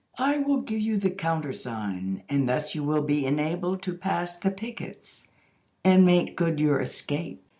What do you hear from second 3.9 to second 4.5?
pass the